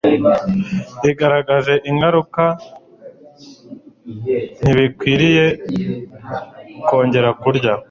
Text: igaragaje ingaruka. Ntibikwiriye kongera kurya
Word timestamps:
igaragaje 1.09 1.73
ingaruka. 1.89 2.43
Ntibikwiriye 4.61 5.45
kongera 6.87 7.29
kurya 7.41 7.73